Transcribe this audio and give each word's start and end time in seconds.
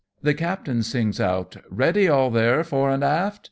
37 0.23 0.25
the 0.25 0.39
captain 0.39 0.81
sings 0.81 1.21
out," 1.21 1.57
Ready 1.69 2.07
all 2.09 2.31
there, 2.31 2.63
fore 2.63 2.89
and 2.89 3.03
aft 3.03 3.39